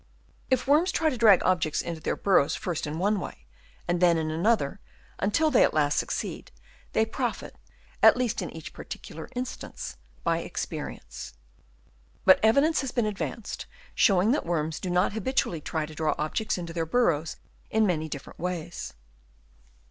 [0.49, 2.75] Now if worms try to drag objects into their burrows 98 HABITS OF WORMS.
[2.79, 2.89] Chap.
[2.89, 2.95] II.
[2.95, 3.45] first in one way
[3.87, 4.79] and then in another,
[5.19, 6.51] until they at last succeed,
[6.93, 7.55] they profit,
[8.01, 11.35] at least in each particular instance, by experience.
[12.25, 16.57] But evidence has been advanced showing that worms do not habitually try to draw objects
[16.57, 17.37] into their burrows
[17.69, 18.95] in many different ways.